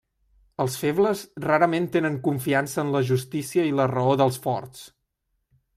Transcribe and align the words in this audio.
Els 0.63 0.77
febles 0.83 1.21
rarament 1.43 1.85
tenen 1.97 2.17
confiança 2.29 2.81
en 2.85 2.91
la 2.97 3.05
justícia 3.13 3.69
i 3.73 3.77
la 3.81 3.87
raó 3.95 4.17
dels 4.23 4.41
forts. 4.47 4.83